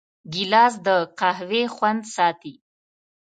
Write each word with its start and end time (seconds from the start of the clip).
ګیلاس 0.33 0.73
د 0.85 0.87
قهوې 1.19 1.63
خوند 1.75 2.01
ساتي. 2.15 2.53